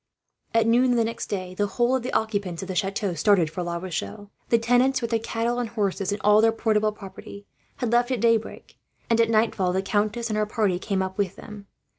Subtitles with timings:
[0.55, 3.61] At noon the next day, the whole of the occupants of the chateau started for
[3.61, 4.31] La Rochelle.
[4.49, 8.19] The tenants, with their cattle and horses and all their portable property, had left at
[8.19, 8.79] daybreak;
[9.11, 11.67] and at nightfall the countess and her party came up with them.